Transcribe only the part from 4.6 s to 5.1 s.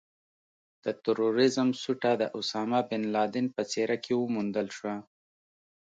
شوه.